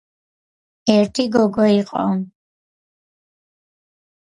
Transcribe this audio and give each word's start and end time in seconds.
ერთი 0.93 1.27
გოგო 1.37 1.69
იყო 1.75 2.09